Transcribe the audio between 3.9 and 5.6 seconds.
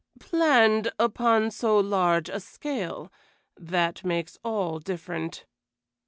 makes all different."